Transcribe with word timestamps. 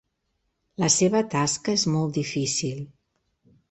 La 0.85 0.89
seva 0.95 1.23
tasca 1.35 1.77
és 1.81 1.87
molt 1.99 2.19
difícil. 2.23 2.85